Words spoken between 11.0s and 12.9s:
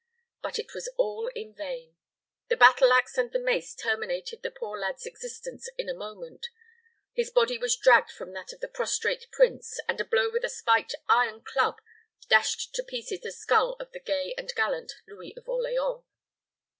iron club dashed to